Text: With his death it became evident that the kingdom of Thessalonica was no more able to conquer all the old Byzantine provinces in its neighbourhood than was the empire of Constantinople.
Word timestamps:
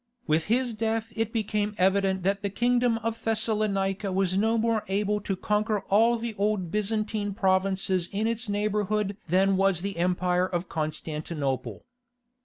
With 0.25 0.45
his 0.45 0.73
death 0.73 1.13
it 1.15 1.31
became 1.31 1.75
evident 1.77 2.23
that 2.23 2.41
the 2.41 2.49
kingdom 2.49 2.97
of 3.03 3.23
Thessalonica 3.23 4.11
was 4.11 4.35
no 4.35 4.57
more 4.57 4.83
able 4.87 5.21
to 5.21 5.35
conquer 5.35 5.81
all 5.89 6.17
the 6.17 6.33
old 6.39 6.71
Byzantine 6.71 7.35
provinces 7.35 8.09
in 8.11 8.25
its 8.25 8.49
neighbourhood 8.49 9.15
than 9.27 9.57
was 9.57 9.81
the 9.81 9.97
empire 9.97 10.47
of 10.47 10.67
Constantinople. 10.67 11.85